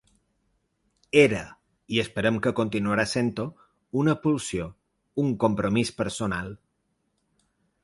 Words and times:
Era 1.23 1.41
–i 1.49 1.99
esperem 2.03 2.39
que 2.47 2.53
continuarà 2.61 3.05
sent-ho- 3.13 3.47
una 4.05 4.17
pulsió, 4.25 4.67
un 5.27 5.31
compromís 5.47 5.95
personal. 6.03 6.53